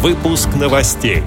[0.00, 1.24] Выпуск новостей.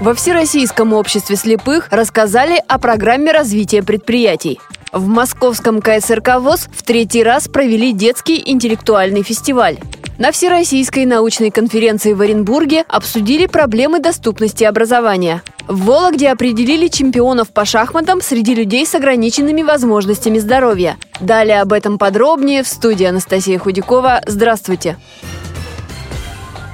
[0.00, 4.60] Во Всероссийском обществе слепых рассказали о программе развития предприятий.
[4.92, 9.78] В московском КСРК ВОЗ в третий раз провели детский интеллектуальный фестиваль.
[10.18, 15.42] На Всероссийской научной конференции в Оренбурге обсудили проблемы доступности образования.
[15.66, 20.98] В Вологде определили чемпионов по шахматам среди людей с ограниченными возможностями здоровья.
[21.18, 24.20] Далее об этом подробнее в студии Анастасия Худякова.
[24.26, 24.98] Здравствуйте!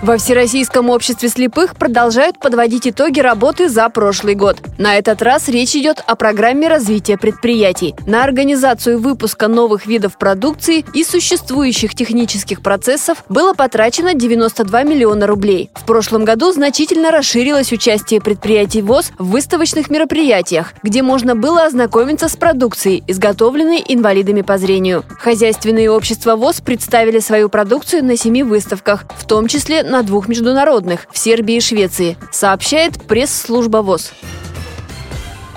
[0.02, 4.56] Во Всероссийском обществе слепых продолжают подводить итоги работы за прошлый год.
[4.76, 7.94] На этот раз речь идет о программе развития предприятий.
[8.04, 15.70] На организацию выпуска новых видов продукции и существующих технических процессов было потрачено 92 миллиона рублей.
[15.76, 22.29] В прошлом году значительно расширилось участие предприятий ВОЗ в выставочных мероприятиях, где можно было ознакомиться
[22.29, 25.04] с продукцией, изготовленной инвалидами по зрению.
[25.21, 31.06] Хозяйственные общества ВОЗ представили свою продукцию на семи выставках, в том числе на двух международных
[31.12, 34.12] в Сербии и Швеции, сообщает пресс-служба ВОЗ.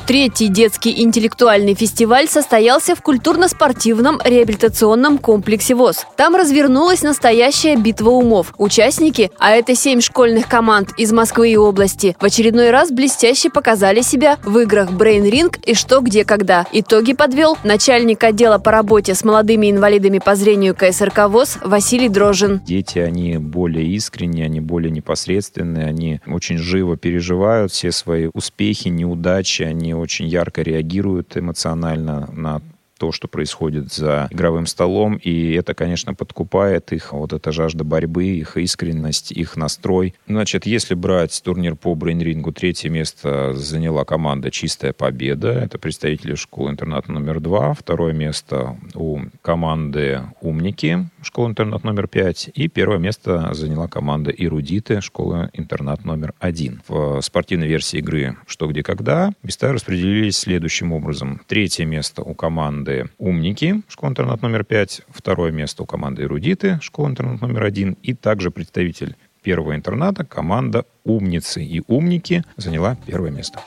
[0.07, 6.05] Третий детский интеллектуальный фестиваль состоялся в культурно-спортивном реабилитационном комплексе ВОЗ.
[6.15, 8.53] Там развернулась настоящая битва умов.
[8.59, 14.01] Участники, а это семь школьных команд из Москвы и области, в очередной раз блестяще показали
[14.01, 16.67] себя в играх Brain Ring и «Что, где, когда».
[16.71, 22.61] Итоги подвел начальник отдела по работе с молодыми инвалидами по зрению КСРК ВОЗ Василий Дрожин.
[22.63, 29.63] Дети, они более искренние, они более непосредственные, они очень живо переживают все свои успехи, неудачи,
[29.63, 32.61] они очень ярко реагируют эмоционально на
[33.05, 38.25] то, что происходит за игровым столом, и это, конечно, подкупает их, вот эта жажда борьбы,
[38.25, 40.15] их искренность, их настрой.
[40.27, 47.11] Значит, если брать турнир по брейнрингу, третье место заняла команда «Чистая победа», это представители школы-интерната
[47.11, 54.31] номер два, второе место у команды «Умники», школа-интернат номер пять, и первое место заняла команда
[54.31, 56.81] «Эрудиты», школа-интернат номер один.
[56.87, 61.41] В спортивной версии игры «Что, где, когда» места распределились следующим образом.
[61.45, 67.41] Третье место у команды команды «Умники», школа-интернат номер 5, второе место у команды «Эрудиты», школа-интернат
[67.41, 73.59] номер 1, и также представитель первого интерната, команда «Умницы» и «Умники» заняла первое место.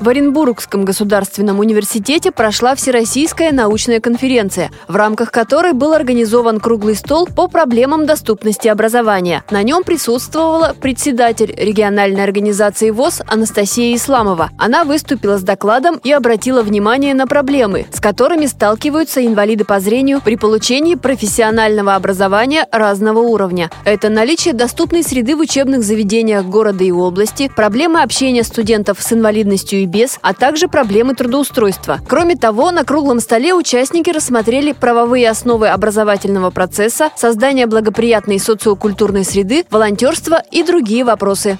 [0.00, 7.26] В Оренбургском государственном университете прошла Всероссийская научная конференция, в рамках которой был организован круглый стол
[7.26, 9.44] по проблемам доступности образования.
[9.50, 14.48] На нем присутствовала председатель региональной организации ВОЗ Анастасия Исламова.
[14.56, 20.22] Она выступила с докладом и обратила внимание на проблемы, с которыми сталкиваются инвалиды по зрению
[20.24, 23.70] при получении профессионального образования разного уровня.
[23.84, 29.80] Это наличие доступной среды в учебных заведениях города и области, проблемы общения студентов с инвалидностью
[29.80, 31.98] и без, а также проблемы трудоустройства.
[32.08, 39.64] Кроме того, на круглом столе участники рассмотрели правовые основы образовательного процесса, создание благоприятной социокультурной среды,
[39.70, 41.58] волонтерство и другие вопросы.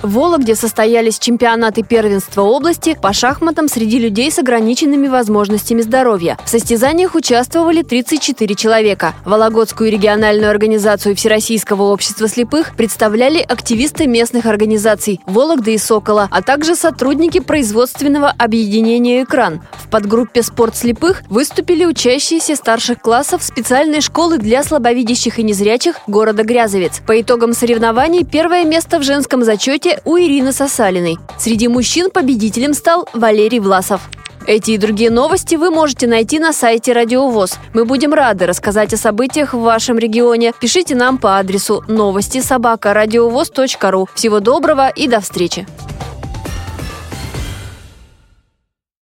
[0.00, 6.38] В Вологде состоялись чемпионаты первенства области по шахматам среди людей с ограниченными возможностями здоровья.
[6.44, 9.14] В состязаниях участвовали 34 человека.
[9.24, 16.76] Вологодскую региональную организацию Всероссийского общества слепых представляли активисты местных организаций Вологды и Сокола, а также
[16.76, 19.62] сотрудники производственного объединения «Экран».
[19.72, 26.44] В подгруппе «Спорт слепых» выступили учащиеся старших классов специальной школы для слабовидящих и незрячих города
[26.44, 27.00] Грязовец.
[27.04, 31.18] По итогам соревнований первое место в женском зачете зачете у Ирины Сосалиной.
[31.38, 34.02] Среди мужчин победителем стал Валерий Власов.
[34.46, 37.58] Эти и другие новости вы можете найти на сайте Радиовоз.
[37.74, 40.52] Мы будем рады рассказать о событиях в вашем регионе.
[40.58, 42.94] Пишите нам по адресу новости собака
[43.90, 44.08] ру.
[44.14, 45.66] Всего доброго и до встречи!